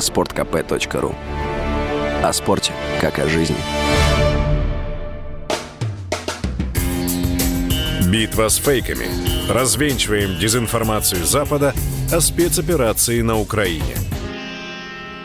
sportkp.ru 0.00 1.14
О 2.22 2.32
спорте, 2.32 2.72
как 3.00 3.18
о 3.18 3.28
жизни. 3.28 3.56
Битва 8.10 8.48
с 8.48 8.58
фейками. 8.58 9.06
Развенчиваем 9.48 10.38
дезинформацию 10.38 11.24
Запада 11.24 11.74
о 12.12 12.20
спецоперации 12.20 13.22
на 13.22 13.38
Украине– 13.38 13.96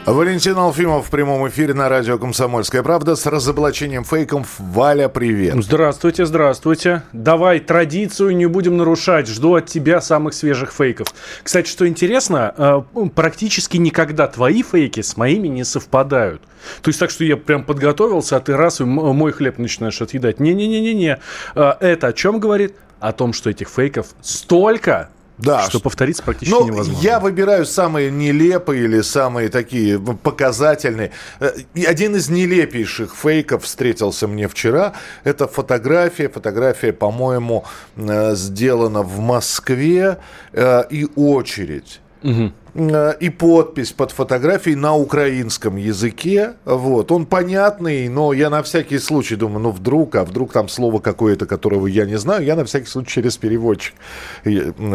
Валентин 0.06 0.56
Алфимов 0.56 1.08
в 1.08 1.10
прямом 1.10 1.48
эфире 1.48 1.74
на 1.74 1.90
радио 1.90 2.20
«Комсомольская 2.20 2.84
правда» 2.84 3.16
с 3.16 3.26
разоблачением 3.26 4.04
фейков. 4.04 4.60
Валя, 4.60 5.10
привет. 5.10 5.56
Здравствуйте, 5.64 6.28
здравствуйте. 6.28 7.02
Давай 7.12 7.60
традицию 7.60 8.36
не 8.38 8.46
будем 8.46 8.78
нарушать. 8.78 9.28
Жду 9.28 9.56
от 9.56 9.66
тебя 9.66 10.02
самых 10.02 10.36
свежих 10.36 10.72
фейков. 10.74 11.08
Кстати, 11.42 11.68
что 11.68 11.88
интересно, 11.88 12.54
э, 12.56 13.10
практически 13.16 13.78
никогда 13.78 14.28
твои 14.28 14.62
фейки 14.62 15.02
с 15.02 15.18
моими 15.18 15.48
не 15.48 15.64
совпадают. 15.64 16.44
То 16.84 16.90
есть 16.90 17.00
так, 17.00 17.10
что 17.10 17.24
я 17.24 17.36
прям 17.36 17.64
подготовился, 17.64 18.38
а 18.38 18.40
ты 18.42 18.56
раз 18.56 18.82
мой 18.82 19.32
хлеб 19.32 19.58
начинаешь 19.58 20.00
отъедать. 20.04 20.40
Не-не-не-не-не. 20.40 21.18
Э, 21.56 21.74
это 21.80 22.08
о 22.08 22.14
чем 22.14 22.40
говорит? 22.40 22.76
О 23.00 23.12
том, 23.12 23.34
что 23.34 23.50
этих 23.50 23.70
фейков 23.70 24.10
столько, 24.22 25.10
да. 25.38 25.70
Что 25.70 25.80
повторить 25.80 26.22
практически 26.24 26.56
ну, 26.56 26.66
невозможно. 26.66 27.02
Я 27.02 27.20
выбираю 27.20 27.66
самые 27.66 28.10
нелепые 28.10 28.86
или 28.86 29.02
самые 29.02 29.50
такие 29.50 30.00
показательные. 30.00 31.12
Э, 31.40 31.52
один 31.86 32.16
из 32.16 32.30
нелепейших 32.30 33.16
фейков 33.16 33.64
встретился 33.64 34.28
мне 34.28 34.48
вчера. 34.48 34.94
Это 35.24 35.48
фотография. 35.48 36.30
Фотография, 36.30 36.94
по-моему, 36.94 37.66
э, 37.98 38.36
сделана 38.36 39.02
в 39.02 39.20
Москве. 39.20 40.20
Э, 40.54 40.84
и 40.90 41.08
очередь. 41.16 42.00
Угу. 42.24 42.52
Э, 42.76 43.14
и 43.22 43.30
подпись 43.30 43.94
под 43.94 44.12
фотографией 44.12 44.76
на 44.76 44.96
украинском 44.96 45.78
языке. 45.78 46.56
Вот. 46.66 47.12
Он 47.12 47.26
понятный, 47.26 48.10
но 48.10 48.34
я 48.34 48.50
на 48.50 48.64
всякий 48.64 49.00
случай 49.00 49.38
думаю, 49.38 49.60
ну 49.60 49.72
вдруг, 49.72 50.16
а 50.16 50.26
вдруг 50.26 50.52
там 50.52 50.68
слово 50.68 51.00
какое-то, 51.00 51.46
которого 51.46 51.88
я 51.88 52.06
не 52.06 52.18
знаю, 52.18 52.44
я 52.44 52.56
на 52.56 52.66
всякий 52.66 52.88
случай 52.88 53.14
через 53.14 53.38
переводчик 53.38 53.94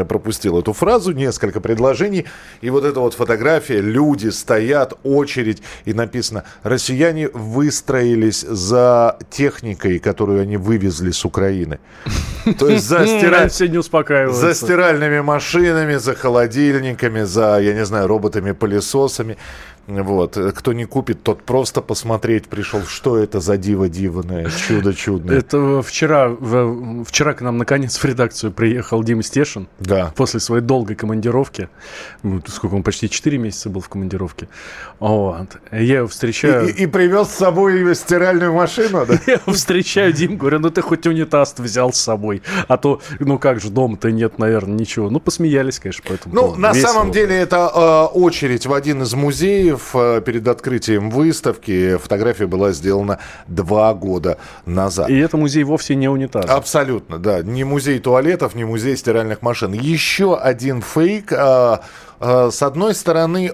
пропустил 0.09 0.59
эту 0.59 0.75
фразу, 0.75 1.13
несколько 1.13 1.61
предложений. 1.61 2.27
И 2.61 2.69
вот 2.69 2.85
эта 2.85 3.01
вот 3.01 3.15
фотография, 3.15 3.81
люди 3.81 4.29
стоят, 4.29 4.93
очередь, 5.03 5.63
и 5.87 5.95
написано, 5.95 6.45
россияне 6.63 7.29
выстроились 7.29 8.43
за 8.43 9.17
техникой, 9.31 9.99
которую 10.01 10.43
они 10.43 10.59
вывезли 10.59 11.13
с 11.13 11.25
Украины. 11.25 11.79
То 12.59 12.69
есть 12.69 12.87
за, 12.87 13.07
за 14.35 14.55
стиральными 14.55 15.21
машинами, 15.21 15.97
за 15.97 16.15
холодильниками, 16.15 17.23
за, 17.23 17.61
я 17.71 17.77
не 17.77 17.85
знаю, 17.85 18.07
роботами-пылесосами. 18.07 19.37
Вот. 19.87 20.39
Кто 20.55 20.73
не 20.73 20.85
купит, 20.85 21.23
тот 21.23 21.43
просто 21.43 21.81
посмотреть 21.81 22.49
пришел, 22.49 22.83
что 22.83 23.19
это 23.19 23.41
за 23.41 23.57
диво 23.57 23.89
дивное, 23.89 24.49
чудо 24.51 24.95
чудное. 24.95 25.39
Это 25.39 25.83
вчера, 25.83 26.31
вчера 27.05 27.35
к 27.35 27.41
нам 27.41 27.59
наконец 27.59 27.97
в 27.97 28.05
редакцию 28.05 28.53
приехал 28.53 29.03
Дима 29.03 29.23
Стешин. 29.23 29.69
Да. 29.79 30.13
После 30.17 30.41
своей 30.41 30.63
долгой 30.63 30.97
командировки. 30.97 31.69
Сколько 32.47 32.75
он, 32.75 32.83
почти 32.83 33.09
4 33.09 33.39
месяца 33.39 33.71
был 33.71 33.81
в 33.81 33.89
командировке. 33.89 34.49
Вот. 34.99 35.49
Я 35.73 35.99
его 35.99 36.09
встречаю... 36.09 36.69
И, 36.69 36.73
и, 36.73 36.83
и 36.85 36.87
привез 36.87 37.29
с 37.29 37.35
собой 37.35 37.95
стиральную 37.95 38.53
машину, 38.53 39.07
да? 39.07 39.15
Я 39.27 39.35
его 39.35 39.53
встречаю, 39.53 40.13
Дим, 40.13 40.37
говорю, 40.37 40.61
ну 40.61 40.71
ты 40.71 40.83
хоть 40.83 41.07
унитаз 41.07 41.55
взял 41.59 41.93
с 41.93 42.01
собой. 42.01 42.43
А 42.69 42.77
то, 42.77 43.01
ну 43.19 43.39
как 43.39 43.61
же, 43.61 43.71
дома-то 43.71 44.11
нет, 44.11 44.39
наверное, 44.39 44.79
ничего. 44.79 45.11
Ну, 45.11 45.21
посмеялись, 45.21 45.79
конечно, 45.79 46.05
поэтому. 46.07 46.35
Ну, 46.35 46.55
на 46.57 46.75
самом 46.75 47.11
деле, 47.11 47.37
это 47.37 47.71
э, 47.75 48.19
очередь 48.19 48.67
в 48.67 48.75
один 48.75 49.03
из 49.03 49.15
музеев 49.15 49.80
Киев 49.81 49.91
э, 49.95 50.21
перед 50.25 50.47
открытием 50.49 51.11
выставки. 51.11 51.97
Фотография 51.97 52.47
была 52.47 52.73
сделана 52.73 53.19
два 53.47 53.93
года 53.95 54.39
назад. 54.67 55.11
И 55.11 55.17
это 55.17 55.37
музей 55.37 55.65
вовсе 55.65 55.95
не 55.95 56.09
унитаз. 56.09 56.47
Абсолютно, 56.49 57.19
да. 57.19 57.43
Не 57.43 57.65
музей 57.65 57.99
туалетов, 57.99 58.55
не 58.55 58.65
музей 58.65 58.97
стиральных 58.97 59.43
машин. 59.43 59.73
Еще 59.73 60.37
один 60.37 60.83
фейк. 60.83 61.33
А, 61.33 61.83
а, 62.19 62.51
с 62.51 62.63
одной 62.63 62.95
стороны, 62.95 63.51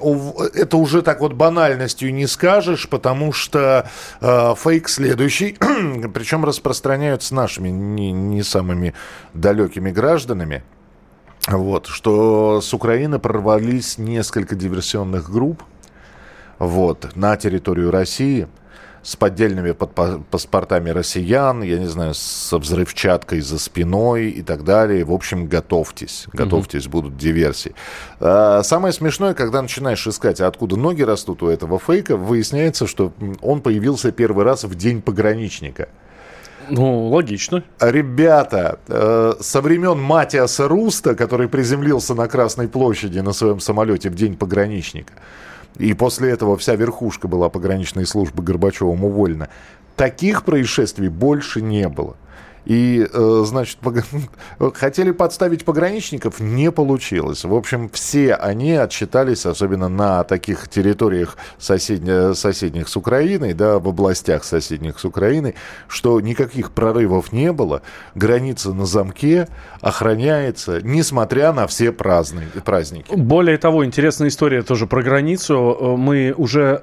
это 0.55 0.77
уже 0.77 1.03
так 1.03 1.21
вот 1.21 1.33
банальностью 1.33 2.13
не 2.13 2.27
скажешь, 2.27 2.89
потому 2.89 3.33
что 3.33 3.89
фейк 4.21 4.89
следующий, 4.89 5.57
причем 6.15 6.45
распространяются 6.45 7.35
нашими 7.35 7.69
не, 7.69 8.13
не 8.13 8.43
самыми 8.43 8.95
далекими 9.35 9.91
гражданами. 9.91 10.63
Вот, 11.49 11.87
что 11.87 12.61
с 12.61 12.75
Украины 12.75 13.21
прорвались 13.21 13.99
несколько 13.99 14.57
диверсионных 14.57 15.31
групп, 15.31 15.63
вот, 16.59 17.15
на 17.15 17.37
территорию 17.37 17.91
России 17.91 18.49
с 19.07 19.15
поддельными 19.15 19.71
паспортами 19.71 20.91
россиян, 20.91 21.63
я 21.63 21.79
не 21.79 21.87
знаю, 21.87 22.13
со 22.13 22.59
взрывчаткой 22.59 23.41
за 23.41 23.61
спиной 23.61 24.31
и 24.31 24.43
так 24.43 24.65
далее. 24.65 25.05
В 25.05 25.13
общем, 25.13 25.47
готовьтесь, 25.47 26.27
готовьтесь, 26.33 26.87
угу. 26.87 26.93
будут 26.93 27.17
диверсии. 27.17 27.73
А, 28.19 28.65
самое 28.65 28.93
смешное, 28.93 29.35
когда 29.35 29.63
начинаешь 29.63 30.05
искать, 30.09 30.41
откуда 30.41 30.77
ноги 30.77 31.03
растут 31.03 31.45
у 31.45 31.47
этого 31.47 31.79
фейка, 31.79 32.17
выясняется, 32.17 32.89
что 32.89 33.13
он 33.43 33.61
появился 33.61 34.11
первый 34.11 34.45
раз 34.45 34.65
в 34.65 34.75
день 34.75 35.01
пограничника. 35.01 35.89
Ну, 36.69 37.07
логично. 37.07 37.63
Ребята, 37.79 38.81
э, 38.89 39.35
со 39.39 39.61
времен 39.61 40.01
Матиаса 40.01 40.67
Руста, 40.67 41.15
который 41.15 41.49
приземлился 41.49 42.15
на 42.15 42.27
Красной 42.27 42.67
площади 42.67 43.21
на 43.21 43.33
своем 43.33 43.61
самолете 43.61 44.11
в 44.11 44.17
день 44.17 44.37
пограничника, 44.37 45.13
и 45.79 45.93
после 45.95 46.31
этого 46.31 46.57
вся 46.57 46.75
верхушка 46.75 47.29
была 47.29 47.49
пограничной 47.49 48.07
службы 48.07 48.43
Горбачевым 48.43 49.05
уволена. 49.05 49.49
Таких 49.97 50.45
происшествий 50.45 51.09
больше 51.09 51.63
не 51.63 51.89
было. 51.89 52.17
И, 52.67 53.09
э, 53.11 53.43
значит, 53.47 53.79
хотели 54.75 55.13
подставить 55.13 55.65
пограничников, 55.65 56.41
не 56.41 56.71
получилось. 56.73 57.45
В 57.45 57.55
общем, 57.55 57.89
все 57.91 58.35
они 58.35 58.73
отчитались, 58.73 59.47
особенно 59.47 59.89
на 59.89 60.25
таких 60.25 60.69
территориях 60.69 61.37
соседних, 61.59 62.37
соседних 62.37 62.89
с 62.89 62.97
Украиной, 62.97 63.55
да, 63.55 63.79
в 63.79 63.89
областях 63.89 64.43
соседних 64.45 64.99
с 64.99 65.05
Украиной, 65.05 65.55
что 65.87 66.21
никаких 66.21 66.73
прорывов 66.73 67.33
не 67.33 67.53
было, 67.53 67.83
граница 68.17 68.73
на 68.73 68.85
замке 68.85 69.49
охраняется, 69.81 70.81
несмотря 70.83 71.53
на 71.53 71.69
все 71.69 71.93
праздники. 71.93 73.15
Более 73.15 73.59
того, 73.59 73.85
интересная 73.85 74.29
история 74.29 74.63
тоже 74.63 74.89
про 74.89 75.03
границу. 75.03 75.95
Мы 75.97 76.35
уже 76.37 76.83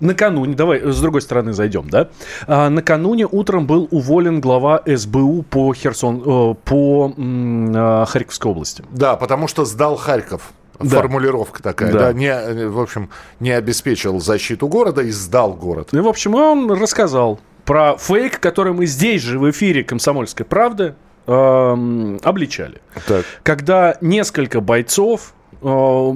накануне, 0.00 0.54
давай 0.54 0.80
с 0.80 1.00
другой 1.00 1.20
стороны 1.20 1.52
зайдем, 1.52 1.90
да? 1.90 2.08
А, 2.46 2.70
накануне 2.70 3.26
утром 3.30 3.66
был 3.66 3.88
уволен 3.90 4.40
глава 4.40 4.82
СБ 4.86 5.01
СБУ 5.02 5.42
по 5.42 5.72
Херсон, 5.74 6.22
э, 6.24 6.54
по 6.64 7.12
э, 7.16 8.04
Харьковской 8.08 8.50
области. 8.50 8.84
Да, 8.90 9.16
потому 9.16 9.48
что 9.48 9.64
сдал 9.64 9.96
Харьков. 9.96 10.52
Да. 10.80 10.96
Формулировка 10.96 11.62
такая, 11.62 11.92
да. 11.92 11.98
да, 11.98 12.12
не, 12.12 12.66
в 12.66 12.80
общем, 12.80 13.10
не 13.38 13.50
обеспечил 13.52 14.18
защиту 14.18 14.66
города 14.66 15.02
и 15.02 15.10
сдал 15.10 15.54
город. 15.54 15.90
И, 15.92 15.98
в 15.98 16.08
общем, 16.08 16.34
он 16.34 16.72
рассказал 16.72 17.38
про 17.64 17.96
фейк, 17.96 18.40
который 18.40 18.72
мы 18.72 18.86
здесь 18.86 19.22
же 19.22 19.38
в 19.38 19.48
эфире 19.50 19.84
«Комсомольской 19.84 20.44
правды» 20.44 20.94
э, 21.26 22.18
обличали. 22.22 22.80
Так. 23.06 23.24
Когда 23.42 23.96
несколько 24.00 24.60
бойцов 24.60 25.34
э, 25.62 26.12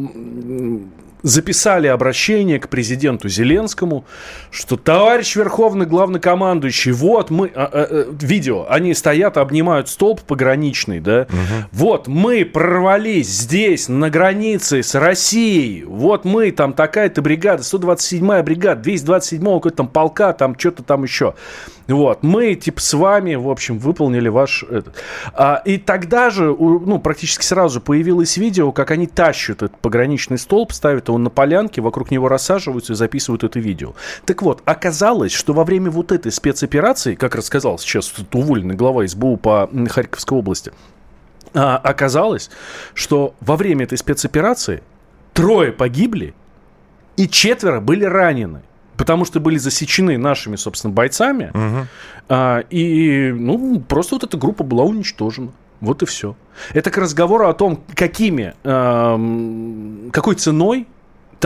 записали 1.27 1.89
обращение 1.89 2.61
к 2.61 2.69
президенту 2.69 3.29
Зеленскому, 3.29 4.05
что 4.53 4.77
товарищ 4.77 5.35
Верховный 5.35 5.85
Главнокомандующий, 5.85 6.93
вот 6.93 7.31
мы, 7.31 7.51
а, 7.53 7.65
а, 7.65 7.89
а, 7.91 8.07
видео, 8.21 8.67
они 8.69 8.95
стоят, 8.95 9.37
обнимают 9.37 9.89
столб 9.89 10.21
пограничный, 10.21 11.01
да, 11.01 11.23
угу. 11.23 11.69
вот 11.73 12.07
мы 12.07 12.45
прорвались 12.45 13.29
здесь, 13.29 13.89
на 13.89 14.09
границе 14.09 14.85
с 14.85 14.95
Россией, 14.95 15.83
вот 15.83 16.25
мы, 16.25 16.53
там 16.53 16.73
такая-то 16.73 17.23
бригада, 17.23 17.65
127-я 17.65 18.43
бригада, 18.45 18.89
227-го 18.89 19.59
какой-то 19.59 19.77
там 19.79 19.89
полка, 19.89 20.33
там 20.33 20.57
что-то 20.57 20.85
там 20.85 21.03
еще. 21.03 21.35
Вот, 21.89 22.23
мы, 22.23 22.55
типа, 22.57 22.81
с 22.81 22.95
вами, 22.95 23.37
в 23.37 23.49
общем, 23.49 23.79
выполнили 23.79 24.29
ваш... 24.29 24.65
Этот. 24.65 24.95
А, 25.33 25.63
и 25.65 25.79
тогда 25.79 26.31
же, 26.31 26.47
ну, 26.47 26.99
практически 26.99 27.45
сразу 27.45 27.81
появилось 27.81 28.37
видео, 28.37 28.73
как 28.73 28.91
они 28.91 29.07
тащат 29.07 29.63
этот 29.63 29.79
пограничный 29.79 30.39
столб, 30.39 30.73
ставят 30.73 31.09
его 31.09 31.19
на 31.19 31.31
полянке, 31.31 31.81
вокруг 31.81 32.11
него 32.11 32.29
рассаживаются 32.29 32.95
и 32.95 32.97
записывают 32.97 33.45
это 33.45 33.61
видео. 33.61 33.95
Так 34.25 34.43
вот, 34.43 34.63
оказалось, 34.65 35.33
что 35.33 35.53
во 35.53 35.65
время 35.65 35.91
вот 35.91 36.11
этой 36.11 36.33
спецоперации, 36.33 37.15
как 37.15 37.37
рассказал 37.37 37.79
сейчас 37.79 38.13
уволенный 38.33 38.75
глава 38.75 39.07
СБУ 39.07 39.37
по 39.37 39.71
Харьковской 39.89 40.39
области, 40.39 40.73
а, 41.55 41.77
оказалось, 41.77 42.51
что 42.95 43.35
во 43.41 43.57
время 43.57 43.85
этой 43.85 43.97
спецоперации 43.97 44.83
трое 45.33 45.71
погибли 45.71 46.35
и 47.17 47.29
четверо 47.29 47.81
были 47.81 48.05
ранены 48.05 48.63
потому 48.97 49.25
что 49.25 49.41
были 49.41 49.59
засечены 49.59 50.19
нашими, 50.19 50.57
собственно, 50.57 50.93
бойцами. 50.93 51.51
Угу. 51.55 51.87
А, 52.29 52.59
и, 52.71 53.33
ну, 53.33 53.81
просто 53.81 54.15
вот 54.17 54.25
эта 54.25 54.37
группа 54.37 54.65
была 54.65 54.85
уничтожена. 54.85 55.53
Вот 55.81 56.03
и 56.03 56.07
все. 56.07 56.37
Это 56.73 56.91
к 56.91 56.97
разговору 56.97 57.49
о 57.49 57.55
том, 57.55 57.83
какими, 57.95 58.55
э, 58.65 60.11
какой 60.11 60.35
ценой 60.37 60.87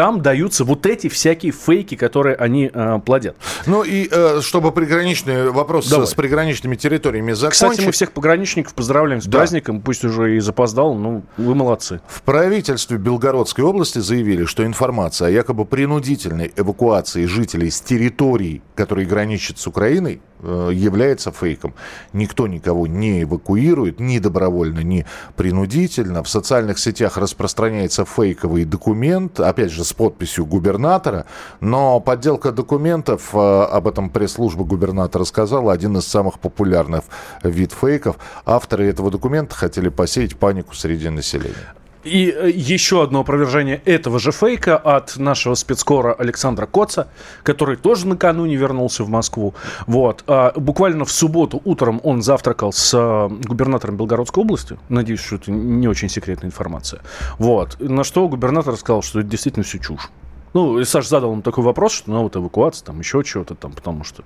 там 0.00 0.23
даются 0.23 0.64
вот 0.64 0.87
эти 0.87 1.11
всякие 1.11 1.52
фейки, 1.52 1.94
которые 1.94 2.35
они 2.35 2.70
э, 2.73 3.00
плодят. 3.05 3.37
Ну 3.67 3.82
и 3.82 4.08
э, 4.11 4.41
чтобы 4.41 4.73
приграничный 4.73 5.50
вопрос 5.50 5.91
Давай. 5.91 6.06
с 6.06 6.14
приграничными 6.14 6.75
территориями 6.75 7.32
закончить. 7.32 7.61
Кстати, 7.61 7.85
мы 7.85 7.93
всех 7.93 8.12
пограничников 8.12 8.73
поздравляем 8.73 9.20
с 9.20 9.26
да. 9.26 9.37
праздником, 9.37 9.82
пусть 9.82 10.02
уже 10.02 10.38
и 10.38 10.41
запоздал, 10.41 10.94
но 10.94 11.20
вы 11.37 11.55
молодцы. 11.55 12.00
В 12.08 12.23
правительстве 12.23 12.97
Белгородской 12.97 13.62
области 13.62 13.99
заявили, 13.99 14.47
что 14.47 14.64
информация 14.64 15.29
о 15.29 15.31
якобы 15.32 15.67
принудительной 15.67 16.50
эвакуации 16.56 17.26
жителей 17.26 17.70
с 17.70 17.82
территорий, 17.82 18.62
которые 18.75 19.06
граничат 19.06 19.58
с 19.58 19.67
Украиной, 19.67 20.23
является 20.43 21.33
фейком. 21.33 21.75
Никто 22.13 22.47
никого 22.47 22.87
не 22.87 23.23
эвакуирует 23.23 24.01
ни 24.01 24.19
добровольно, 24.19 24.81
ни 24.81 25.07
принудительно. 25.37 26.23
В 26.23 26.29
социальных 26.29 26.79
сетях 26.79 27.17
распространяется 27.17 28.05
фейковый 28.05 28.65
документ, 28.65 29.41
опять 29.41 29.71
же, 29.71 29.85
с 29.85 29.93
подписью 29.93 30.47
губернатора, 30.47 31.27
но 31.61 32.01
подделка 32.01 32.53
документов, 32.53 33.31
э, 33.35 33.39
об 33.39 33.89
этом 33.89 34.11
пресс-служба 34.11 34.65
губернатора 34.65 35.25
сказала, 35.25 35.73
один 35.73 35.97
из 35.97 36.07
самых 36.07 36.39
популярных 36.39 37.05
вид 37.43 37.73
фейков. 37.73 38.17
Авторы 38.45 38.87
этого 38.87 39.11
документа 39.11 39.55
хотели 39.55 39.89
посеять 39.89 40.37
панику 40.37 40.75
среди 40.75 41.09
населения. 41.09 41.80
И 42.05 42.35
э, 42.35 42.50
еще 42.50 43.02
одно 43.02 43.20
опровержение 43.20 43.82
этого 43.85 44.19
же 44.19 44.32
фейка 44.32 44.76
от 44.76 45.17
нашего 45.17 45.55
спецкора 45.55 46.14
Александра 46.14 46.67
Коца, 46.67 47.08
который 47.43 47.76
тоже 47.76 48.06
накануне 48.06 48.56
вернулся 48.56 49.05
в 49.05 49.08
Москву. 49.08 49.55
Вот. 49.87 50.25
А 50.26 50.52
буквально 50.56 51.05
в 51.05 51.12
субботу 51.12 51.61
утром 51.64 52.00
он 52.02 52.23
завтракал 52.23 52.73
с 52.73 52.94
э, 52.94 53.29
губернатором 53.47 53.97
Белгородской 53.97 54.43
области. 54.43 54.79
Надеюсь, 54.88 55.20
что 55.20 55.37
это 55.37 55.50
не 55.50 55.88
очень 55.88 56.08
секретная 56.08 56.49
информация. 56.49 57.02
Вот. 57.38 57.76
На 57.81 58.05
что 58.05 58.26
губернатор 58.29 58.76
сказал, 58.76 59.02
что 59.02 59.20
это 59.20 59.29
действительно 59.29 59.64
все 59.64 59.79
чушь. 59.79 60.11
Ну, 60.52 60.79
и 60.81 60.85
Саш 60.85 61.06
задал 61.06 61.32
ему 61.32 61.43
такой 61.43 61.62
вопрос, 61.62 61.93
что 61.93 62.11
ну 62.11 62.23
вот 62.23 62.35
эвакуация, 62.35 62.87
там 62.87 62.99
еще 62.99 63.23
чего-то 63.23 63.55
там, 63.55 63.73
потому 63.73 64.05
что 64.05 64.25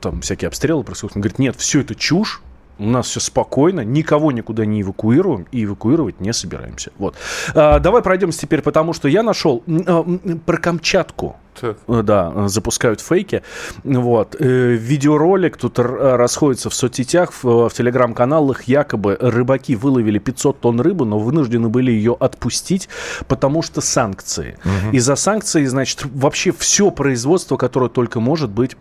там 0.00 0.20
всякие 0.20 0.48
обстрелы 0.48 0.84
происходят. 0.84 1.16
Он 1.16 1.22
говорит, 1.22 1.38
нет, 1.38 1.56
все 1.56 1.80
это 1.80 1.94
чушь, 1.94 2.42
у 2.78 2.84
нас 2.84 3.06
все 3.06 3.20
спокойно, 3.20 3.80
никого 3.82 4.32
никуда 4.32 4.64
не 4.64 4.82
эвакуируем 4.82 5.46
и 5.52 5.64
эвакуировать 5.64 6.20
не 6.20 6.32
собираемся. 6.32 6.90
Вот. 6.98 7.14
А, 7.54 7.78
давай 7.78 8.02
пройдемся 8.02 8.40
теперь, 8.40 8.62
потому 8.62 8.92
что 8.92 9.08
я 9.08 9.22
нашел 9.22 9.62
а, 9.66 10.04
про 10.44 10.56
Камчатку. 10.58 11.36
Так. 11.60 11.76
Э, 11.86 12.02
да, 12.02 12.48
запускают 12.48 13.00
фейки. 13.00 13.42
Вот. 13.84 14.36
Э, 14.38 14.72
видеоролик 14.72 15.56
тут 15.56 15.78
расходится 15.78 16.68
в 16.68 16.74
соцсетях, 16.74 17.32
в, 17.42 17.68
в 17.68 17.72
телеграм-каналах. 17.72 18.64
Якобы 18.64 19.16
рыбаки 19.20 19.76
выловили 19.76 20.18
500 20.18 20.60
тонн 20.60 20.80
рыбы, 20.80 21.06
но 21.06 21.18
вынуждены 21.18 21.68
были 21.68 21.92
ее 21.92 22.16
отпустить, 22.18 22.88
потому 23.28 23.62
что 23.62 23.80
санкции. 23.80 24.58
Угу. 24.64 24.96
Из-за 24.96 25.14
санкций, 25.14 25.64
значит, 25.66 26.04
вообще 26.12 26.52
все 26.52 26.90
производство, 26.90 27.56
которое 27.56 27.88
только 27.88 28.18
может 28.18 28.50
быть, 28.50 28.76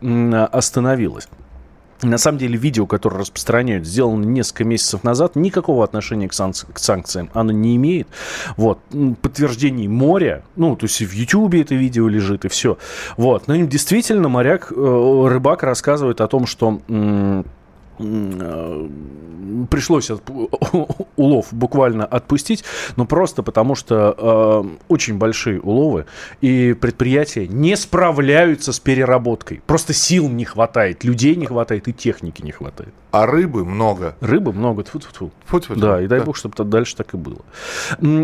остановилось. 0.51 1.27
На 2.03 2.17
самом 2.17 2.37
деле 2.37 2.57
видео, 2.57 2.85
которое 2.85 3.19
распространяют, 3.19 3.85
сделано 3.85 4.23
несколько 4.25 4.63
месяцев 4.63 5.03
назад, 5.03 5.35
никакого 5.35 5.83
отношения 5.83 6.27
к, 6.27 6.33
санк- 6.33 6.71
к 6.71 6.79
санкциям 6.79 7.29
оно 7.33 7.51
не 7.51 7.75
имеет. 7.75 8.07
Вот. 8.57 8.79
Подтверждений 9.21 9.87
моря, 9.87 10.43
ну, 10.55 10.75
то 10.75 10.85
есть 10.85 10.99
в 11.01 11.11
Ютьюбе 11.11 11.61
это 11.61 11.75
видео 11.75 12.07
лежит 12.07 12.45
и 12.45 12.49
все. 12.49 12.77
Вот. 13.17 13.47
Но 13.47 13.55
действительно 13.55 14.29
моряк, 14.29 14.71
э, 14.71 15.25
рыбак 15.27 15.63
рассказывает 15.63 16.21
о 16.21 16.27
том, 16.27 16.45
что 16.45 16.79
Э, 16.87 17.43
пришлось 19.69 20.09
от, 20.09 20.23
улов 21.15 21.47
буквально 21.51 22.05
отпустить, 22.05 22.63
но 22.95 23.05
просто 23.05 23.43
потому 23.43 23.75
что 23.75 24.15
э, 24.17 24.77
очень 24.87 25.17
большие 25.17 25.59
уловы 25.59 26.05
и 26.41 26.73
предприятия 26.73 27.47
не 27.47 27.75
справляются 27.75 28.73
с 28.73 28.79
переработкой. 28.79 29.61
Просто 29.65 29.93
сил 29.93 30.29
не 30.29 30.45
хватает, 30.45 31.03
людей 31.03 31.35
не 31.35 31.45
хватает 31.45 31.87
и 31.87 31.93
техники 31.93 32.41
не 32.41 32.51
хватает. 32.51 32.93
А 33.11 33.27
рыбы 33.27 33.63
много. 33.63 34.15
Рыбы 34.21 34.53
много. 34.53 34.83
Тьфу 34.83 34.97
-тьфу 34.97 35.31
-тьфу. 35.51 35.75
Да, 35.75 36.01
и 36.01 36.07
дай 36.07 36.19
да. 36.19 36.25
бог, 36.25 36.35
чтобы 36.35 36.63
дальше 36.63 36.95
так 36.95 37.13
и 37.13 37.17
было. 37.17 37.41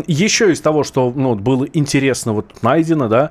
Еще 0.08 0.50
из 0.50 0.60
того, 0.60 0.82
что 0.82 1.12
ну, 1.14 1.36
было 1.36 1.64
интересно 1.72 2.32
вот 2.32 2.62
найдено, 2.62 3.08
да, 3.08 3.30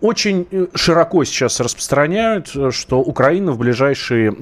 очень 0.00 0.46
э, 0.50 0.66
широко 0.74 1.24
сейчас 1.24 1.60
распространяют, 1.60 2.52
что 2.70 3.00
Украина 3.00 3.52
в 3.52 3.58
ближайшие 3.58 4.32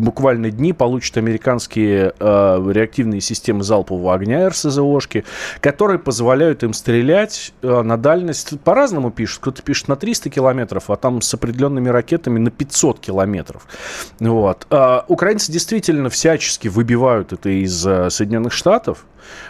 буквально 0.00 0.50
дни 0.50 0.72
получит 0.72 1.16
американские 1.16 2.12
э, 2.18 2.70
реактивные 2.72 3.20
системы 3.20 3.62
залпового 3.62 4.14
огня 4.14 4.48
РСЗОшки, 4.48 5.24
которые 5.60 5.98
позволяют 5.98 6.62
им 6.62 6.72
стрелять 6.72 7.52
э, 7.62 7.82
на 7.82 7.96
дальность, 7.96 8.58
по-разному 8.60 9.10
пишут, 9.10 9.40
кто-то 9.40 9.62
пишет 9.62 9.88
на 9.88 9.96
300 9.96 10.30
километров, 10.30 10.90
а 10.90 10.96
там 10.96 11.20
с 11.20 11.32
определенными 11.34 11.88
ракетами 11.88 12.38
на 12.38 12.50
500 12.50 13.00
километров. 13.00 13.66
Вот. 14.18 14.66
А 14.70 15.04
украинцы 15.08 15.52
действительно 15.52 16.08
всячески 16.10 16.68
выбивают 16.68 17.32
это 17.32 17.50
из 17.50 17.86
э, 17.86 18.10
Соединенных 18.10 18.52
Штатов, 18.52 19.04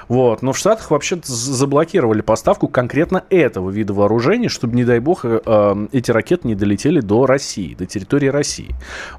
вот. 0.08 0.42
Но 0.42 0.52
в 0.52 0.58
Штатах 0.58 0.90
вообще 0.90 1.18
заблокировали 1.22 2.20
поставку 2.20 2.68
конкретно 2.68 3.24
этого 3.30 3.70
вида 3.70 3.92
вооружений, 3.92 4.48
чтобы, 4.48 4.76
не 4.76 4.84
дай 4.84 4.98
бог, 4.98 5.24
э, 5.24 5.40
э, 5.44 5.86
эти 5.92 6.10
ракеты 6.10 6.48
не 6.48 6.54
долетели 6.54 7.00
до 7.00 7.26
России, 7.26 7.74
до 7.74 7.86
территории 7.86 8.28
России. 8.28 8.70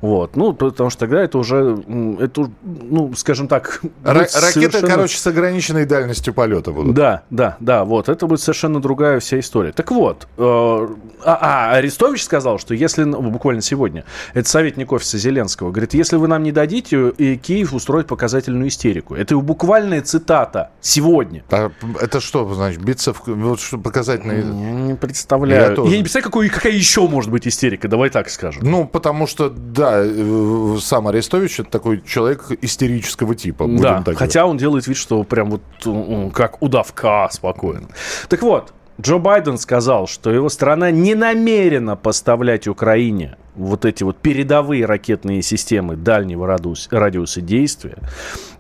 Вот. 0.02 0.36
Ну, 0.36 0.54
потому 0.54 0.90
что 0.90 1.02
тогда 1.02 1.21
это 1.22 1.38
уже, 1.38 1.84
это, 2.20 2.50
ну, 2.64 3.14
скажем 3.16 3.48
так... 3.48 3.82
Ра- 4.04 4.28
совершенно... 4.28 4.66
Ракеты, 4.68 4.88
короче, 4.88 5.18
с 5.18 5.28
ограниченной 5.28 5.86
дальностью 5.86 6.34
полета 6.34 6.72
будут. 6.72 6.96
Да, 6.96 7.24
да, 7.30 7.58
да, 7.60 7.84
вот. 7.84 8.10
Это 8.10 8.28
будет 8.28 8.42
совершенно 8.42 8.82
другая 8.82 9.20
вся 9.20 9.40
история. 9.40 9.72
Так 9.72 9.92
вот, 9.92 10.28
э, 10.38 10.42
а, 10.42 10.90
а, 11.26 11.76
Арестович 11.76 12.24
сказал, 12.24 12.60
что 12.60 12.74
если, 12.74 13.04
ну, 13.04 13.22
буквально 13.22 13.62
сегодня, 13.62 14.04
это 14.34 14.48
советник 14.50 14.92
офиса 14.92 15.18
Зеленского, 15.18 15.72
говорит, 15.72 15.94
если 15.94 16.16
вы 16.16 16.28
нам 16.28 16.44
не 16.44 16.52
дадите, 16.52 17.10
и 17.10 17.38
Киев 17.38 17.74
устроит 17.74 18.08
показательную 18.08 18.68
истерику. 18.68 19.16
Это 19.16 19.38
буквальная 19.38 20.02
цитата 20.02 20.72
сегодня. 20.82 21.44
А 21.52 21.72
это 22.00 22.20
что, 22.20 22.52
значит, 22.54 22.82
биться 22.82 23.14
в... 23.14 23.22
Вот 23.26 23.60
что 23.60 23.78
показательно... 23.78 24.34
Я 24.34 24.44
не 24.44 24.96
представляю. 24.96 25.70
Я, 25.70 25.76
тоже. 25.76 25.92
Я 25.92 25.98
не 25.98 26.04
представляю, 26.04 26.32
какой, 26.32 26.50
какая 26.50 26.74
еще 26.74 27.08
может 27.08 27.32
быть 27.32 27.48
истерика, 27.48 27.88
давай 27.88 28.10
так 28.10 28.30
скажем. 28.30 28.64
Ну, 28.64 28.88
потому 28.88 29.28
что, 29.28 29.50
да, 29.50 30.02
э, 30.04 30.78
сам 30.82 31.08
Арестович 31.12 31.62
это 31.62 31.70
такой 31.70 32.02
человек 32.02 32.52
истерического 32.62 33.36
типа. 33.36 33.68
Да, 33.68 34.04
хотя 34.16 34.16
говорить. 34.16 34.38
он 34.38 34.58
делает 34.58 34.88
вид, 34.88 34.98
что 34.98 35.24
прям 35.24 35.52
вот 35.52 36.34
как 36.34 36.62
удавка 36.62 37.30
спокойно. 37.32 37.88
Так 38.30 38.42
вот, 38.42 38.74
Джо 39.02 39.18
Байден 39.18 39.58
сказал, 39.58 40.08
что 40.08 40.32
его 40.32 40.50
страна 40.50 40.92
не 40.92 41.16
намерена 41.16 41.96
поставлять 41.96 42.68
Украине 42.68 43.38
вот 43.56 43.86
эти 43.86 44.04
вот 44.04 44.18
передовые 44.18 44.86
ракетные 44.86 45.42
системы 45.42 45.96
дальнего 45.96 46.48
радиуса, 46.48 46.88
радиуса 46.92 47.42
действия. 47.42 47.98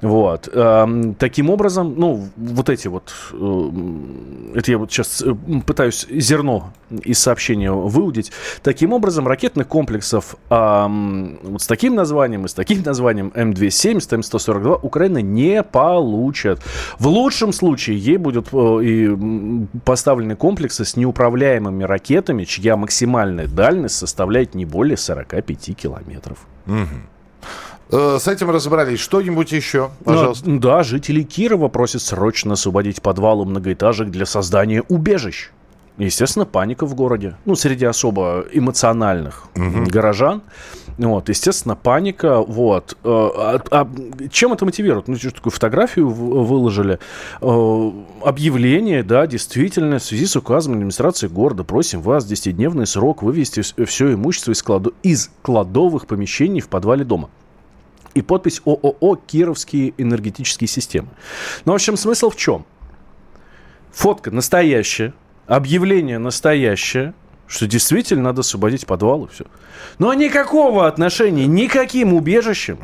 Вот. 0.01 0.49
Эм, 0.51 1.15
таким 1.15 1.49
образом, 1.49 1.93
ну, 1.97 2.27
вот 2.35 2.69
эти 2.69 2.87
вот, 2.87 3.13
э, 3.31 3.69
это 4.55 4.71
я 4.71 4.77
вот 4.77 4.91
сейчас 4.91 5.21
э, 5.21 5.33
пытаюсь 5.65 6.07
зерно 6.09 6.73
из 7.03 7.19
сообщения 7.19 7.71
выудить. 7.71 8.31
Таким 8.63 8.93
образом, 8.93 9.27
ракетных 9.27 9.67
комплексов 9.67 10.35
эм, 10.49 11.39
вот 11.43 11.61
с 11.61 11.67
таким 11.67 11.95
названием 11.95 12.45
и 12.45 12.47
с 12.47 12.53
таким 12.53 12.83
названием 12.83 13.31
М270, 13.33 14.19
М142 14.19 14.79
Украина 14.81 15.19
не 15.19 15.63
получат. 15.63 16.61
В 16.99 17.07
лучшем 17.07 17.53
случае 17.53 17.97
ей 17.97 18.17
будут 18.17 18.49
э, 18.51 18.83
и 18.83 19.67
поставлены 19.85 20.35
комплексы 20.35 20.85
с 20.85 20.95
неуправляемыми 20.95 21.83
ракетами, 21.83 22.43
чья 22.43 22.75
максимальная 22.75 23.47
дальность 23.47 23.95
составляет 23.95 24.53
не 24.53 24.65
более 24.65 24.81
более 24.81 24.97
45 24.97 25.77
километров. 25.77 26.39
Угу. 26.65 28.19
С 28.19 28.27
этим 28.27 28.49
разобрались. 28.49 28.99
Что-нибудь 28.99 29.51
еще, 29.51 29.91
ну, 29.99 30.05
пожалуйста? 30.05 30.49
Ну, 30.49 30.59
да, 30.59 30.81
жители 30.81 31.23
Кирова 31.23 31.67
просят 31.67 32.01
срочно 32.01 32.53
освободить 32.53 33.01
подвалы 33.01 33.45
многоэтажек 33.45 34.09
для 34.09 34.25
создания 34.25 34.81
убежищ. 34.81 35.51
Естественно, 35.97 36.45
паника 36.45 36.85
в 36.85 36.95
городе. 36.95 37.35
Ну, 37.45 37.55
среди 37.55 37.85
особо 37.85 38.45
эмоциональных 38.51 39.47
угу. 39.55 39.83
горожан. 39.87 40.41
Вот, 40.97 41.29
естественно, 41.29 41.75
паника. 41.75 42.41
Вот. 42.41 42.97
Э, 43.03 43.07
а, 43.07 43.61
а 43.71 43.89
чем 44.31 44.53
это 44.53 44.65
мотивирует? 44.65 45.07
Ну, 45.07 45.15
что 45.15 45.31
такую 45.31 45.51
фотографию 45.51 46.09
выложили. 46.09 46.99
Э, 47.41 47.91
объявление, 48.23 49.03
да, 49.03 49.27
действительно, 49.27 49.99
в 49.99 50.03
связи 50.03 50.25
с 50.25 50.35
указом 50.35 50.73
администрации 50.73 51.27
города 51.27 51.63
просим 51.63 52.01
вас 52.01 52.25
10-дневный 52.25 52.85
срок 52.85 53.23
вывести 53.23 53.61
все 53.85 54.13
имущество 54.13 54.51
из, 54.51 54.63
кладо... 54.63 54.91
из 55.03 55.29
кладовых 55.41 56.07
помещений 56.07 56.61
в 56.61 56.67
подвале 56.67 57.03
дома 57.03 57.29
и 58.13 58.21
подпись 58.21 58.61
ООО 58.65 59.15
«Кировские 59.15 59.93
энергетические 59.97 60.67
системы». 60.67 61.09
Ну, 61.65 61.71
в 61.71 61.75
общем, 61.75 61.97
смысл 61.97 62.29
в 62.29 62.35
чем? 62.35 62.65
Фотка 63.91 64.31
настоящая, 64.31 65.13
объявление 65.47 66.17
настоящее, 66.17 67.13
что 67.47 67.67
действительно 67.67 68.23
надо 68.23 68.41
освободить 68.41 68.85
подвалы, 68.85 69.27
все. 69.33 69.45
Но 69.99 70.13
никакого 70.13 70.87
отношения 70.87 71.47
никаким 71.47 72.13
убежищем 72.13 72.79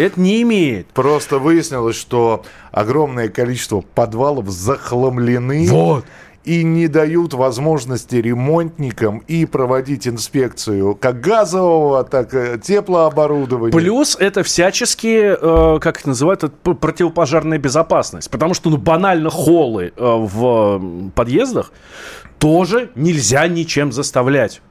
это 0.00 0.20
не 0.20 0.42
имеет. 0.42 0.86
Просто 0.88 1.38
выяснилось, 1.38 1.96
что 1.96 2.44
огромное 2.70 3.28
количество 3.28 3.80
подвалов 3.80 4.48
захламлены. 4.48 5.68
Вот. 5.68 6.04
И 6.48 6.64
не 6.64 6.88
дают 6.88 7.34
возможности 7.34 8.16
ремонтникам 8.16 9.18
и 9.28 9.44
проводить 9.44 10.08
инспекцию 10.08 10.94
как 10.94 11.20
газового, 11.20 12.04
так 12.04 12.32
и 12.32 12.58
теплооборудования. 12.58 13.70
Плюс 13.72 14.16
это 14.18 14.42
всячески, 14.42 15.36
э, 15.38 15.78
как 15.78 15.98
их 15.98 16.06
называют, 16.06 16.50
противопожарная 16.62 17.58
безопасность. 17.58 18.30
Потому 18.30 18.54
что, 18.54 18.70
ну, 18.70 18.78
банально 18.78 19.28
холлы 19.28 19.92
э, 19.94 20.02
в 20.02 21.10
подъездах 21.14 21.70
тоже 22.38 22.90
нельзя 22.94 23.46
ничем 23.46 23.92
заставлять. 23.92 24.62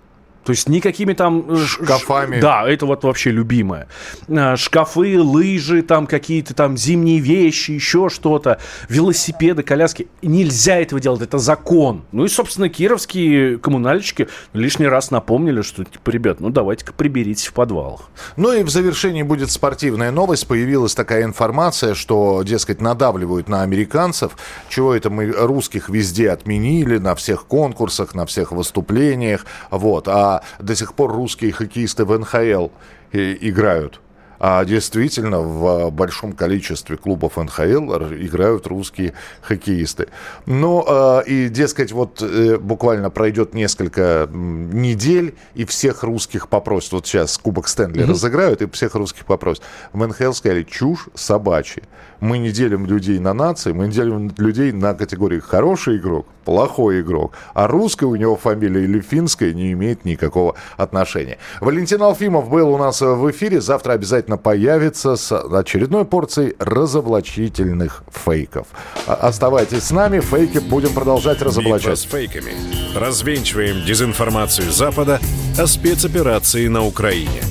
То 0.47 0.51
есть 0.51 0.69
никакими 0.69 1.11
там... 1.11 1.57
Шкафами. 1.57 2.39
Да, 2.39 2.65
это 2.65 2.85
вот 2.85 3.03
вообще 3.03 3.31
любимое. 3.31 3.89
Э, 4.29 4.55
шкафы, 4.55 5.19
лыжи, 5.19 5.81
там 5.81 6.07
какие-то 6.07 6.53
там 6.53 6.77
зимние 6.77 7.19
вещи, 7.19 7.71
еще 7.71 8.07
что-то, 8.07 8.57
велосипеды, 8.87 9.61
коляски. 9.61 10.07
Нельзя 10.21 10.77
этого 10.77 11.01
делать, 11.01 11.21
это 11.21 11.37
закон. 11.37 12.05
Ну 12.13 12.23
и, 12.23 12.29
собственно, 12.29 12.69
кировские 12.69 13.57
коммунальщики 13.57 14.29
лишний 14.53 14.87
раз 14.87 15.11
напомнили, 15.11 15.63
что, 15.63 15.83
типа, 15.83 16.11
ребят, 16.11 16.39
ну 16.39 16.49
давайте-ка 16.49 16.93
приберитесь 16.93 17.47
в 17.47 17.53
подвалах. 17.53 18.09
Ну 18.37 18.53
и 18.53 18.63
в 18.63 18.69
завершении 18.69 19.23
будет 19.23 19.51
спортивная 19.51 20.11
новость. 20.11 20.47
Появилась 20.47 20.95
такая 20.95 21.25
информация, 21.25 21.93
что, 21.93 22.41
дескать, 22.43 22.79
надавливают 22.79 23.49
на 23.49 23.63
американцев. 23.63 24.37
Чего 24.69 24.95
это 24.95 25.09
мы 25.09 25.29
русских 25.29 25.89
везде 25.89 26.29
отменили, 26.29 26.99
на 26.99 27.15
всех 27.15 27.47
конкурсах, 27.47 28.15
на 28.15 28.25
всех 28.25 28.53
выступлениях. 28.53 29.45
Вот. 29.71 30.07
А 30.07 30.36
до 30.59 30.75
сих 30.75 30.93
пор 30.93 31.11
русские 31.11 31.51
хоккеисты 31.51 32.05
в 32.05 32.17
НХЛ 32.17 32.69
играют. 33.11 34.01
А 34.39 34.63
действительно, 34.65 35.39
в 35.39 35.89
большом 35.89 36.33
количестве 36.33 36.97
клубов 36.97 37.37
НХЛ 37.37 37.95
играют 38.19 38.67
русские 38.67 39.13
хоккеисты. 39.41 40.09
Ну, 40.45 40.85
э, 40.87 41.23
и, 41.25 41.49
дескать, 41.49 41.91
вот 41.91 42.21
э, 42.21 42.57
буквально 42.57 43.09
пройдет 43.09 43.53
несколько 43.53 44.29
недель, 44.31 45.35
и 45.55 45.65
всех 45.65 46.03
русских 46.03 46.49
попросят. 46.49 46.93
Вот 46.93 47.07
сейчас 47.07 47.37
Кубок 47.37 47.67
Стэнли 47.67 48.03
mm-hmm. 48.03 48.09
разыграют, 48.09 48.61
и 48.61 48.69
всех 48.69 48.95
русских 48.95 49.25
попросят. 49.25 49.63
В 49.91 50.05
НХЛ 50.05 50.33
сказали, 50.33 50.63
чушь 50.63 51.07
собачья. 51.15 51.83
Мы 52.19 52.37
не 52.39 52.51
делим 52.51 52.85
людей 52.85 53.19
на 53.19 53.33
нации, 53.33 53.71
мы 53.71 53.87
делим 53.89 54.31
людей 54.37 54.71
на 54.71 54.93
категории 54.93 55.39
хороший 55.39 55.97
игрок, 55.97 56.25
плохой 56.45 57.01
игрок. 57.01 57.33
А 57.53 57.67
русская 57.67 58.07
у 58.07 58.15
него 58.15 58.35
фамилия 58.35 58.83
или 58.83 59.01
финская 59.01 59.53
не 59.53 59.71
имеет 59.73 60.05
никакого 60.05 60.55
отношения. 60.77 61.37
Валентин 61.61 62.01
Алфимов 62.01 62.49
был 62.49 62.69
у 62.69 62.77
нас 62.77 63.01
в 63.01 63.29
эфире. 63.31 63.61
Завтра 63.61 63.93
обязательно 63.93 64.37
появится 64.37 65.15
с 65.15 65.37
очередной 65.37 66.05
порцией 66.05 66.55
разоблачительных 66.59 68.03
фейков. 68.11 68.67
Оставайтесь 69.05 69.83
с 69.83 69.91
нами, 69.91 70.19
фейки 70.19 70.59
будем 70.59 70.93
продолжать 70.93 71.41
разоблачать. 71.41 71.91
Битва 71.91 71.95
с 71.95 72.03
фейками. 72.03 72.53
Развенчиваем 72.95 73.85
дезинформацию 73.85 74.71
Запада 74.71 75.19
о 75.57 75.67
спецоперации 75.67 76.67
на 76.67 76.83
Украине. 76.83 77.41